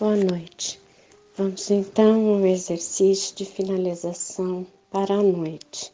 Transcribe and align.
Boa 0.00 0.16
noite. 0.16 0.80
Vamos 1.36 1.70
então 1.70 2.30
ao 2.30 2.46
exercício 2.46 3.36
de 3.36 3.44
finalização 3.44 4.66
para 4.90 5.12
a 5.12 5.22
noite. 5.22 5.92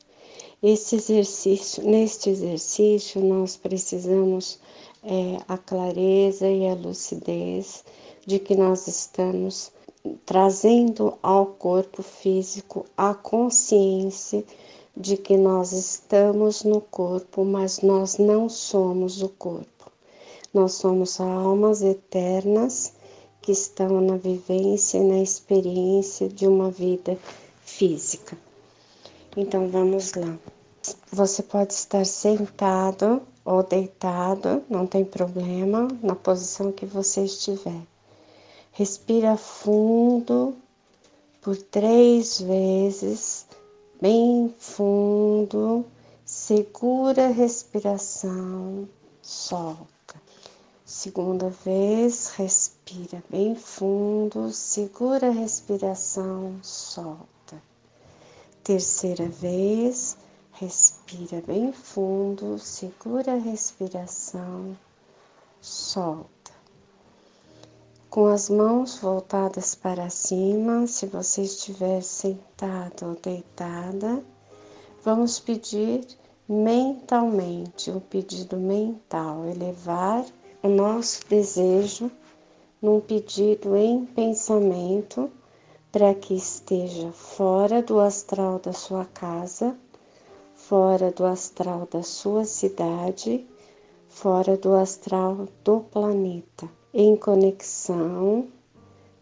Esse 0.63 0.95
exercício, 0.95 1.83
neste 1.83 2.31
exercício, 2.31 3.21
nós 3.21 3.57
precisamos 3.57 4.61
é, 5.03 5.39
a 5.49 5.59
clareza 5.59 6.49
e 6.49 6.69
a 6.69 6.75
lucidez 6.75 7.85
de 8.25 8.39
que 8.39 8.55
nós 8.55 8.87
estamos 8.87 9.73
trazendo 10.25 11.19
ao 11.21 11.47
corpo 11.47 12.01
físico 12.01 12.87
a 12.97 13.13
consciência 13.13 14.45
de 14.97 15.17
que 15.17 15.37
nós 15.37 15.73
estamos 15.73 16.63
no 16.63 16.81
corpo, 16.81 17.45
mas 17.45 17.81
nós 17.81 18.19
não 18.19 18.49
somos 18.49 19.21
o 19.21 19.29
corpo. 19.31 19.91
Nós 20.55 20.75
somos 20.75 21.21
almas 21.21 21.83
eternas 21.83 22.95
que 23.47 23.53
estão 23.53 24.01
na 24.01 24.17
vivência 24.17 24.99
e 24.99 25.05
na 25.05 25.23
experiência 25.23 26.29
de 26.29 26.49
uma 26.49 26.69
vida 26.69 27.17
física. 27.61 28.37
Então 29.37 29.69
vamos 29.69 30.15
lá. 30.15 30.37
Você 31.13 31.45
pode 31.45 31.73
estar 31.73 32.05
sentado 32.05 33.23
ou 33.45 33.63
deitado, 33.63 34.65
não 34.69 34.85
tem 34.85 35.05
problema, 35.05 35.87
na 36.03 36.17
posição 36.17 36.73
que 36.73 36.85
você 36.85 37.23
estiver. 37.23 37.83
Respira 38.73 39.37
fundo 39.37 40.57
por 41.41 41.57
três 41.57 42.41
vezes, 42.41 43.47
bem 44.03 44.53
fundo, 44.59 45.85
segura 46.25 47.27
a 47.27 47.31
respiração, 47.31 48.89
solta. 49.23 49.96
Segunda 50.89 51.51
vez, 51.51 52.29
respira 52.37 53.21
bem 53.29 53.57
fundo, 53.57 54.53
segura 54.53 55.31
a 55.31 55.33
respiração, 55.33 56.61
solta. 56.63 57.61
Terceira 58.63 59.27
vez, 59.27 60.17
respira 60.53 61.43
bem 61.45 61.73
fundo, 61.73 62.57
segura 62.61 63.33
a 63.33 63.37
respiração, 63.37 64.79
solta. 65.61 66.53
Com 68.09 68.29
as 68.29 68.49
mãos 68.49 68.97
voltadas 69.01 69.75
para 69.75 70.09
cima, 70.09 70.87
se 70.87 71.07
você 71.07 71.43
estiver 71.43 72.01
sentado 72.01 73.07
ou 73.07 73.17
deitada, 73.17 74.23
vamos 75.03 75.41
pedir 75.41 76.07
mentalmente, 76.49 77.91
um 77.91 77.99
pedido 77.99 78.57
mental, 78.57 79.47
elevar 79.47 80.25
o 80.67 80.69
nosso 80.69 81.21
desejo 81.29 82.11
num 82.83 82.99
pedido 82.99 83.77
em 83.77 84.05
pensamento 84.05 85.31
para 85.93 86.13
que 86.13 86.35
esteja 86.35 87.13
fora 87.13 87.81
do 87.81 88.01
astral 88.01 88.59
da 88.59 88.73
sua 88.73 89.05
casa, 89.05 89.79
fora 90.57 91.13
do 91.13 91.25
astral 91.25 91.87
da 91.89 92.03
sua 92.03 92.45
cidade, 92.45 93.47
fora 94.09 94.57
do 94.57 94.75
astral 94.75 95.47
do 95.63 95.83
planeta, 95.83 96.69
em 96.93 97.15
conexão 97.15 98.49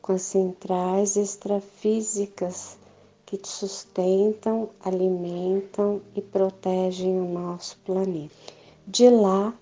com 0.00 0.14
as 0.14 0.22
centrais 0.22 1.14
extrafísicas 1.14 2.78
que 3.26 3.36
te 3.36 3.48
sustentam, 3.48 4.70
alimentam 4.82 6.00
e 6.16 6.22
protegem 6.22 7.20
o 7.20 7.28
nosso 7.28 7.76
planeta. 7.84 8.34
De 8.86 9.10
lá, 9.10 9.52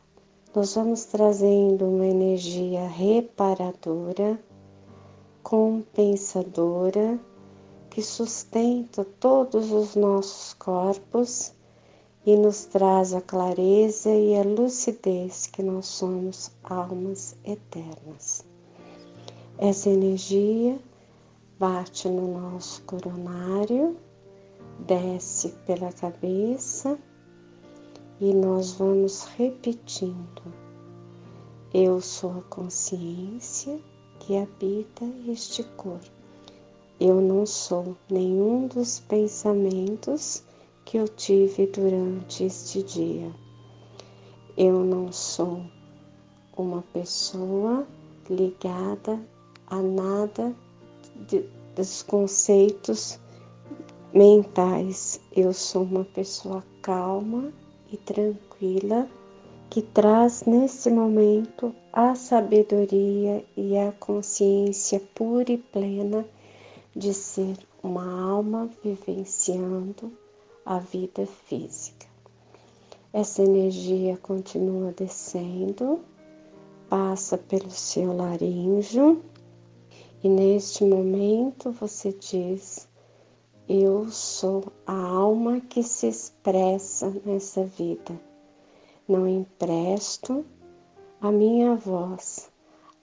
nós 0.55 0.75
vamos 0.75 1.07
trazendo 1.07 1.87
uma 1.87 2.07
energia 2.07 2.87
reparadora, 2.87 4.39
compensadora, 5.43 7.19
que 7.89 8.03
sustenta 8.03 9.03
todos 9.19 9.73
os 9.73 9.97
nossos 9.97 10.53
corpos 10.55 11.55
e 12.27 12.37
nos 12.37 12.67
traz 12.67 13.15
a 13.15 13.23
clareza 13.23 14.11
e 14.11 14.37
a 14.37 14.43
lucidez 14.43 15.47
que 15.47 15.63
nós 15.63 15.87
somos 15.87 16.53
almas 16.65 17.35
eternas. 17.45 18.45
Essa 19.57 19.89
energia 19.89 20.79
bate 21.59 22.11
no 22.11 22.39
nosso 22.39 22.83
coronário, 22.83 23.97
desce 24.81 25.49
pela 25.67 25.91
cabeça 25.93 26.99
e 28.23 28.33
nós 28.33 28.75
vamos 28.75 29.25
repetindo. 29.37 30.43
Eu 31.75 32.01
sou 32.01 32.39
a 32.39 32.43
consciência 32.43 33.81
que 34.21 34.37
habita 34.37 35.05
este 35.27 35.65
corpo. 35.77 36.09
Eu 37.01 37.21
não 37.21 37.45
sou 37.45 37.97
nenhum 38.09 38.69
dos 38.69 39.01
pensamentos 39.01 40.45
que 40.85 40.99
eu 40.99 41.09
tive 41.09 41.67
durante 41.67 42.45
este 42.45 42.85
dia. 42.85 43.29
Eu 44.57 44.85
não 44.85 45.11
sou 45.11 45.61
uma 46.57 46.83
pessoa 46.93 47.85
ligada 48.31 49.21
a 49.67 49.83
nada 49.83 50.55
de, 51.27 51.45
dos 51.75 52.05
conceitos 52.05 53.19
mentais. 54.15 55.21
Eu 55.35 55.53
sou 55.53 55.83
uma 55.83 56.05
pessoa 56.05 56.63
calma 56.83 57.53
e 57.93 57.97
tranquila 57.99 59.09
que 59.69 59.83
traz 59.83 60.45
nesse 60.45 60.91
momento 60.91 61.75
a 61.93 62.15
sabedoria 62.15 63.45
e 63.57 63.77
a 63.79 63.93
consciência 63.93 65.01
pura 65.15 65.53
e 65.53 65.59
plena 65.59 66.27
de 66.95 67.15
ser 67.15 67.57
uma 67.83 68.21
alma 68.21 68.69
vivenciando 68.83 70.13
a 70.65 70.79
vida 70.79 71.27
física. 71.27 72.07
Essa 73.13 73.43
energia 73.43 74.17
continua 74.19 74.93
descendo, 74.93 76.01
passa 76.89 77.37
pelo 77.37 77.71
seu 77.71 78.15
laríngeo 78.15 79.23
e 80.23 80.29
neste 80.29 80.85
momento 80.85 81.73
você 81.73 82.13
diz 82.13 82.89
eu 83.69 84.11
sou 84.11 84.65
a 84.87 84.95
alma 84.95 85.61
que 85.61 85.83
se 85.83 86.09
expressa 86.09 87.11
nessa 87.25 87.65
vida. 87.65 88.21
Não 89.07 89.27
empresto 89.27 90.45
a 91.21 91.31
minha 91.31 91.77
voz 91.77 92.51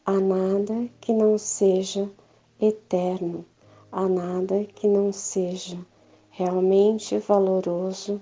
a 0.06 0.20
nada 0.20 0.90
que 1.00 1.14
não 1.14 1.38
seja 1.38 2.10
eterno, 2.60 3.46
a 3.92 4.08
nada 4.08 4.66
que 4.66 4.88
não 4.88 5.14
seja 5.14 5.78
realmente 6.30 7.18
valoroso 7.20 8.22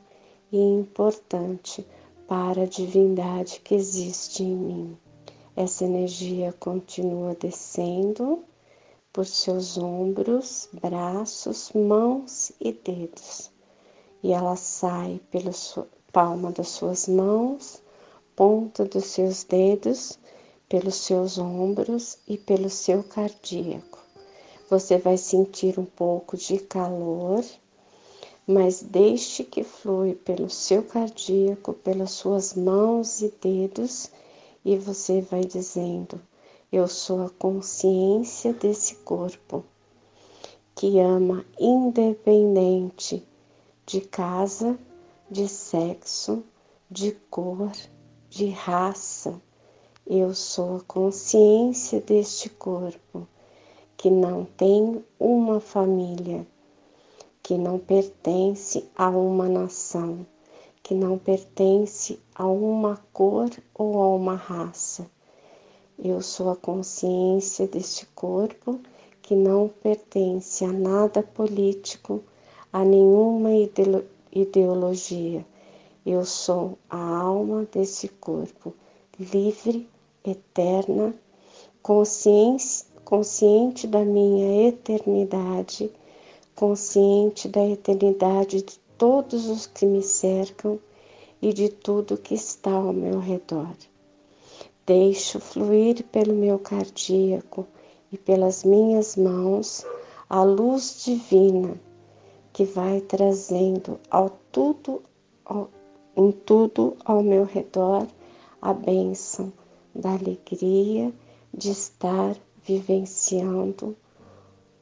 e 0.51 0.57
importante 0.57 1.87
para 2.27 2.63
a 2.63 2.67
divindade 2.67 3.61
que 3.63 3.73
existe 3.73 4.43
em 4.43 4.55
mim. 4.55 4.97
Essa 5.55 5.85
energia 5.85 6.53
continua 6.59 7.33
descendo 7.35 8.43
por 9.17 9.25
seus 9.25 9.79
ombros, 9.79 10.69
braços, 10.79 11.71
mãos 11.73 12.51
e 12.61 12.71
dedos. 12.71 13.49
E 14.21 14.31
ela 14.31 14.55
sai 14.55 15.19
pela 15.31 15.49
palma 16.13 16.51
das 16.51 16.67
suas 16.67 17.07
mãos, 17.07 17.81
ponta 18.35 18.85
dos 18.85 19.05
seus 19.05 19.43
dedos, 19.43 20.19
pelos 20.69 20.93
seus 20.93 21.39
ombros 21.39 22.19
e 22.27 22.37
pelo 22.37 22.69
seu 22.69 23.03
cardíaco. 23.03 23.97
Você 24.69 24.99
vai 24.99 25.17
sentir 25.17 25.79
um 25.79 25.85
pouco 25.85 26.37
de 26.37 26.59
calor, 26.59 27.43
mas 28.45 28.83
deixe 28.83 29.43
que 29.43 29.63
flui 29.63 30.13
pelo 30.13 30.47
seu 30.47 30.83
cardíaco, 30.83 31.73
pelas 31.73 32.11
suas 32.11 32.53
mãos 32.53 33.23
e 33.23 33.33
dedos, 33.41 34.11
e 34.63 34.77
você 34.77 35.21
vai 35.21 35.43
dizendo: 35.43 36.21
eu 36.69 36.85
sou 36.85 37.23
a 37.23 37.29
consciência 37.29 38.51
desse 38.51 38.95
corpo 38.95 39.63
que 40.75 40.99
ama 40.99 41.45
independente 41.57 43.25
de 43.85 44.01
casa, 44.01 44.77
de 45.31 45.47
sexo, 45.47 46.43
de 46.91 47.13
cor, 47.29 47.71
de 48.29 48.49
raça. 48.49 49.41
Eu 50.05 50.33
sou 50.33 50.75
a 50.75 50.81
consciência 50.81 52.01
deste 52.01 52.49
corpo 52.49 53.25
que 53.95 54.09
não 54.09 54.43
tem 54.43 55.01
uma 55.17 55.61
família, 55.61 56.45
que 57.41 57.57
não 57.57 57.79
pertence 57.79 58.89
a 58.93 59.09
uma 59.09 59.47
nação, 59.47 60.27
que 60.83 60.93
não 60.93 61.17
pertence 61.17 62.19
a 62.35 62.45
uma 62.45 62.97
cor 63.13 63.49
ou 63.73 64.01
a 64.01 64.07
uma 64.09 64.35
raça 64.35 65.09
eu 65.99 66.21
sou 66.21 66.51
a 66.51 66.55
consciência 66.55 67.67
deste 67.67 68.05
corpo 68.07 68.79
que 69.21 69.35
não 69.35 69.67
pertence 69.67 70.63
a 70.63 70.71
nada 70.71 71.23
político, 71.23 72.23
a 72.71 72.85
nenhuma 72.85 73.49
ideologia. 74.31 75.45
Eu 76.05 76.23
sou 76.23 76.77
a 76.89 76.97
alma 76.97 77.67
desse 77.71 78.07
corpo, 78.07 78.73
livre, 79.19 79.89
eterna, 80.23 81.13
consciente 81.81 83.87
da 83.87 84.05
minha 84.05 84.69
eternidade, 84.69 85.91
consciente 86.55 87.47
da 87.47 87.67
eternidade 87.67 88.61
de 88.61 88.79
todos 88.97 89.49
os 89.49 89.65
que 89.65 89.85
me 89.85 90.03
cercam 90.03 90.79
e 91.41 91.51
de 91.51 91.69
tudo 91.69 92.17
que 92.17 92.35
está 92.35 92.71
ao 92.71 92.93
meu 92.93 93.19
redor. 93.19 93.75
Deixo 94.87 95.37
fluir 95.41 96.01
pelo 96.13 96.33
meu 96.33 96.57
cardíaco 96.57 97.67
e 98.09 98.17
pelas 98.17 98.63
minhas 98.63 99.17
mãos 99.17 99.85
a 100.29 100.43
luz 100.43 101.03
divina 101.03 101.77
que 102.53 102.63
vai 102.63 103.01
trazendo 103.01 103.99
ao 104.09 104.29
tudo, 104.49 105.01
ao, 105.43 105.69
em 106.15 106.31
tudo 106.31 106.95
ao 107.03 107.21
meu 107.21 107.43
redor 107.43 108.07
a 108.61 108.71
bênção 108.71 109.51
da 109.93 110.13
alegria 110.13 111.13
de 111.53 111.71
estar 111.71 112.37
vivenciando 112.63 113.93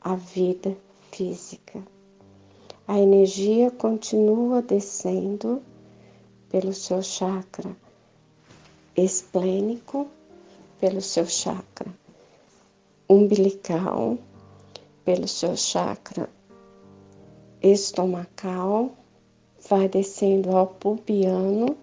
a 0.01 0.15
vida 0.15 0.77
física. 1.11 1.83
A 2.87 2.99
energia 2.99 3.71
continua 3.71 4.61
descendo 4.61 5.63
pelo 6.47 6.73
seu 6.73 7.01
chakra 7.01 7.75
esplênico, 8.95 10.07
pelo 10.79 11.01
seu 11.01 11.25
chakra 11.25 11.93
umbilical, 13.07 14.17
pelo 15.03 15.27
seu 15.27 15.55
chakra 15.55 16.29
estomacal, 17.61 18.91
vai 19.69 19.87
descendo 19.87 20.55
ao 20.55 20.67
pubiano 20.67 21.77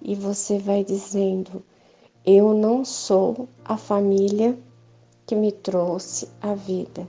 e 0.00 0.14
você 0.14 0.58
vai 0.58 0.84
dizendo: 0.84 1.62
Eu 2.24 2.54
não 2.54 2.84
sou 2.84 3.48
a 3.64 3.76
família 3.76 4.56
que 5.26 5.34
me 5.34 5.50
trouxe 5.50 6.28
a 6.40 6.54
vida. 6.54 7.08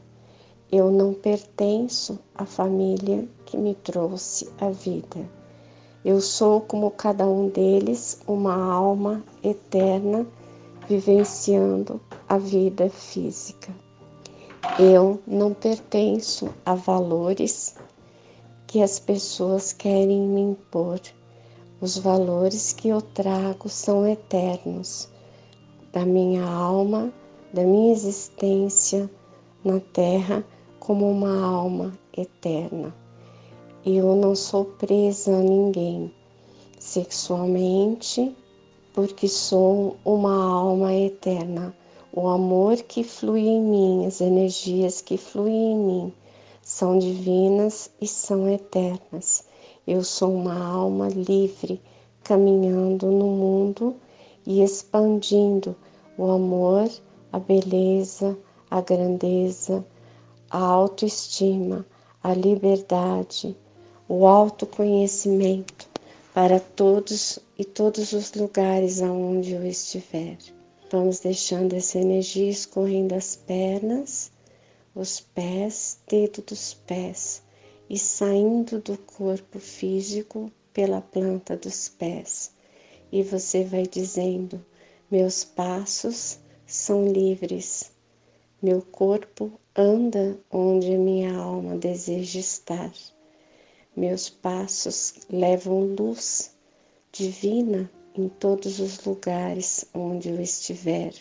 Eu 0.71 0.89
não 0.91 1.13
pertenço 1.13 2.19
à 2.33 2.45
família 2.45 3.27
que 3.45 3.57
me 3.57 3.75
trouxe 3.75 4.51
a 4.59 4.69
vida. 4.69 5.29
Eu 6.05 6.21
sou 6.21 6.61
como 6.61 6.91
cada 6.91 7.25
um 7.25 7.49
deles, 7.49 8.21
uma 8.27 8.53
alma 8.53 9.23
eterna 9.43 10.23
vivenciando 10.87 11.99
a 12.29 12.37
vida 12.37 12.91
física. 12.91 13.73
Eu 14.77 15.19
não 15.25 15.51
pertenço 15.51 16.53
a 16.63 16.75
valores 16.75 17.75
que 18.67 18.83
as 18.83 18.99
pessoas 18.99 19.73
querem 19.73 20.21
me 20.21 20.41
impor. 20.41 21.01
Os 21.81 21.97
valores 21.97 22.71
que 22.71 22.89
eu 22.89 23.01
trago 23.01 23.67
são 23.67 24.07
eternos, 24.07 25.09
da 25.91 26.05
minha 26.05 26.45
alma, 26.45 27.11
da 27.51 27.63
minha 27.63 27.91
existência 27.91 29.09
na 29.63 29.79
Terra 29.79 30.45
como 30.79 31.09
uma 31.09 31.43
alma 31.43 31.97
eterna. 32.15 32.93
Eu 33.87 34.15
não 34.15 34.33
sou 34.33 34.65
presa 34.65 35.31
a 35.31 35.41
ninguém 35.43 36.11
sexualmente, 36.79 38.35
porque 38.91 39.27
sou 39.27 39.95
uma 40.03 40.43
alma 40.43 40.91
eterna. 40.91 41.71
O 42.11 42.27
amor 42.27 42.77
que 42.77 43.03
flui 43.03 43.41
em 43.41 43.61
mim, 43.61 44.07
as 44.07 44.21
energias 44.21 45.01
que 45.01 45.17
fluem 45.17 45.73
em 45.73 45.77
mim, 45.77 46.13
são 46.63 46.97
divinas 46.97 47.91
e 48.01 48.07
são 48.07 48.49
eternas. 48.49 49.45
Eu 49.85 50.03
sou 50.03 50.33
uma 50.33 50.57
alma 50.57 51.07
livre, 51.09 51.79
caminhando 52.23 53.05
no 53.11 53.27
mundo 53.27 53.95
e 54.47 54.63
expandindo 54.63 55.75
o 56.17 56.31
amor, 56.31 56.89
a 57.31 57.37
beleza, 57.37 58.35
a 58.71 58.81
grandeza, 58.81 59.85
a 60.49 60.57
autoestima, 60.57 61.85
a 62.23 62.33
liberdade, 62.33 63.55
o 64.07 64.27
autoconhecimento 64.27 65.89
para 66.33 66.59
todos 66.59 67.39
e 67.57 67.65
todos 67.65 68.13
os 68.13 68.33
lugares 68.33 69.01
aonde 69.01 69.53
eu 69.53 69.65
estiver. 69.65 70.37
Vamos 70.91 71.19
deixando 71.19 71.73
essa 71.73 71.97
energia 71.97 72.49
escorrendo 72.49 73.15
as 73.15 73.35
pernas, 73.35 74.31
os 74.93 75.19
pés, 75.19 75.97
dedo 76.07 76.43
dos 76.43 76.73
pés 76.73 77.41
e 77.89 77.97
saindo 77.97 78.79
do 78.79 78.95
corpo 78.97 79.59
físico 79.59 80.51
pela 80.71 81.01
planta 81.01 81.57
dos 81.57 81.89
pés. 81.89 82.51
E 83.11 83.23
você 83.23 83.63
vai 83.63 83.87
dizendo: 83.87 84.63
Meus 85.09 85.43
passos 85.43 86.37
são 86.67 87.07
livres, 87.07 87.91
meu 88.61 88.83
corpo 88.83 89.51
anda 89.75 90.39
onde 90.51 90.95
minha 90.95 91.35
alma 91.35 91.75
deseja 91.75 92.39
estar. 92.39 92.91
Meus 93.97 94.29
passos 94.29 95.13
levam 95.29 95.95
luz 95.95 96.53
divina 97.13 97.89
em 98.13 98.27
todos 98.27 98.81
os 98.81 99.05
lugares 99.05 99.85
onde 99.93 100.27
eu 100.27 100.41
estiver. 100.41 101.13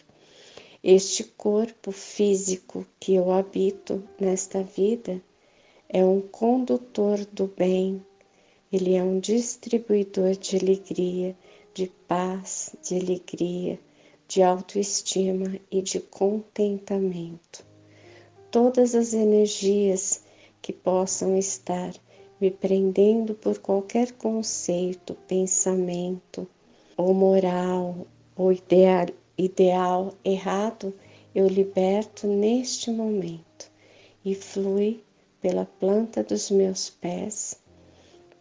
Este 0.83 1.23
corpo 1.23 1.93
físico 1.93 2.85
que 2.99 3.15
eu 3.15 3.31
habito 3.31 4.03
nesta 4.21 4.65
vida 4.65 5.23
é 5.89 6.05
um 6.05 6.21
condutor 6.21 7.25
do 7.27 7.47
bem, 7.47 8.05
ele 8.73 8.97
é 8.97 9.05
um 9.05 9.21
distribuidor 9.21 10.33
de 10.37 10.57
alegria, 10.57 11.37
de 11.73 11.87
paz, 12.09 12.75
de 12.83 12.97
alegria, 12.97 13.79
de 14.27 14.43
autoestima 14.43 15.61
e 15.71 15.81
de 15.81 16.01
contentamento. 16.01 17.65
Todas 18.51 18.97
as 18.97 19.15
energias 19.15 20.25
que 20.61 20.73
possam 20.73 21.39
estar 21.39 21.95
me 22.41 22.51
prendendo 22.51 23.35
por 23.35 23.59
qualquer 23.59 24.13
conceito, 24.13 25.15
pensamento 25.29 26.47
ou 26.97 27.15
moral 27.15 28.07
ou 28.37 28.53
ideal, 28.53 29.07
ideal 29.39 30.15
errado, 30.25 30.95
eu 31.35 31.47
liberto 31.47 32.27
neste 32.27 32.91
momento 32.91 33.71
e 34.25 34.35
flui 34.35 35.03
pela 35.41 35.65
planta 35.65 36.23
dos 36.23 36.51
meus 36.51 36.91
pés 36.91 37.61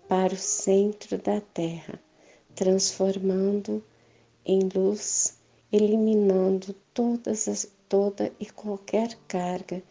para 0.07 0.33
o 0.33 0.37
centro 0.37 1.17
da 1.17 1.41
terra, 1.41 1.99
transformando 2.55 3.83
em 4.45 4.69
luz, 4.73 5.39
eliminando 5.71 6.75
todas 6.93 7.47
as, 7.47 7.71
toda 7.89 8.31
e 8.39 8.45
qualquer 8.45 9.17
carga 9.27 9.81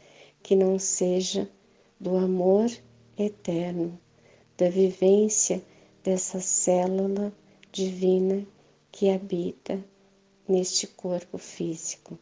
que 0.43 0.55
não 0.55 0.79
seja 0.79 1.49
do 1.99 2.17
amor 2.17 2.71
eterno, 3.19 3.99
da 4.57 4.69
vivência 4.69 5.63
dessa 6.03 6.41
célula 6.41 7.33
divina 7.71 8.47
que 8.91 9.11
habita 9.11 9.83
neste 10.49 10.87
corpo 10.87 11.39
físico. 11.39 12.19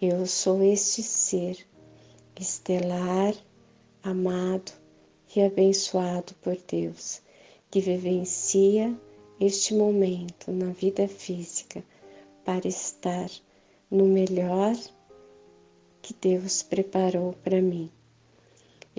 Eu 0.00 0.26
sou 0.26 0.62
este 0.62 1.02
ser 1.02 1.66
estelar, 2.38 3.34
amado 4.02 4.72
e 5.34 5.42
abençoado 5.42 6.34
por 6.42 6.56
Deus, 6.70 7.20
que 7.70 7.80
vivencia 7.80 8.94
este 9.40 9.74
momento 9.74 10.50
na 10.50 10.70
vida 10.72 11.06
física 11.06 11.84
para 12.44 12.66
estar 12.66 13.30
no 13.90 14.06
melhor 14.06 14.76
que 16.00 16.14
Deus 16.14 16.62
preparou 16.62 17.34
para 17.44 17.60
mim 17.60 17.90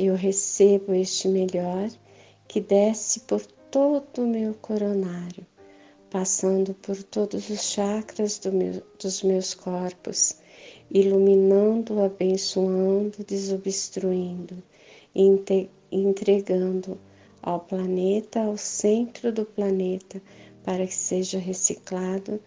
eu 0.01 0.15
recebo 0.15 0.93
este 0.93 1.27
melhor 1.27 1.89
que 2.47 2.61
desce 2.61 3.19
por 3.19 3.45
todo 3.69 4.19
o 4.19 4.27
meu 4.27 4.53
coronário, 4.61 5.45
passando 6.09 6.73
por 6.75 7.03
todos 7.03 7.49
os 7.49 7.61
chakras 7.61 8.39
do 8.39 8.49
meu, 8.49 8.81
dos 8.97 9.21
meus 9.23 9.53
corpos, 9.53 10.37
iluminando, 10.89 12.01
abençoando, 12.01 13.25
desobstruindo, 13.27 14.63
entregando 15.91 16.97
ao 17.41 17.59
planeta, 17.59 18.39
ao 18.39 18.55
centro 18.55 19.33
do 19.33 19.43
planeta, 19.43 20.21
para 20.63 20.87
que 20.87 20.95
seja 20.95 21.37
reciclado 21.37 22.39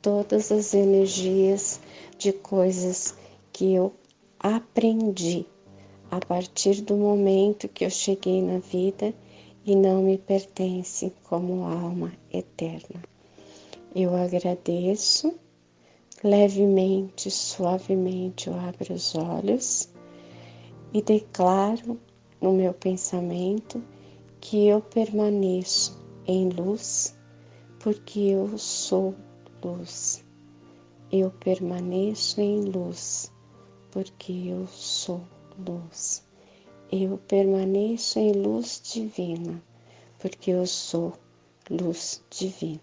todas 0.00 0.52
as 0.52 0.72
energias 0.72 1.80
de 2.16 2.32
coisas 2.32 3.16
que 3.52 3.74
eu 3.74 3.92
aprendi 4.38 5.44
a 6.12 6.20
partir 6.20 6.82
do 6.82 6.94
momento 6.94 7.66
que 7.68 7.86
eu 7.86 7.90
cheguei 7.90 8.42
na 8.42 8.58
vida 8.58 9.14
e 9.64 9.74
não 9.74 10.02
me 10.02 10.18
pertence 10.18 11.10
como 11.24 11.64
alma 11.64 12.12
eterna. 12.30 13.02
Eu 13.96 14.14
agradeço, 14.14 15.32
levemente, 16.22 17.30
suavemente 17.30 18.48
eu 18.48 18.54
abro 18.60 18.92
os 18.92 19.14
olhos 19.14 19.88
e 20.92 21.00
declaro 21.00 21.98
no 22.42 22.52
meu 22.52 22.74
pensamento 22.74 23.82
que 24.38 24.66
eu 24.66 24.82
permaneço 24.82 25.98
em 26.26 26.50
luz 26.50 27.16
porque 27.80 28.20
eu 28.20 28.58
sou 28.58 29.14
luz. 29.64 30.22
Eu 31.10 31.30
permaneço 31.30 32.38
em 32.38 32.66
luz 32.66 33.32
porque 33.90 34.32
eu 34.48 34.66
sou 34.66 35.22
luz. 35.58 36.24
Eu 36.90 37.18
permaneço 37.28 38.18
em 38.18 38.32
luz 38.32 38.80
divina, 38.82 39.62
porque 40.18 40.50
eu 40.50 40.66
sou 40.66 41.12
luz 41.70 42.22
divina. 42.30 42.80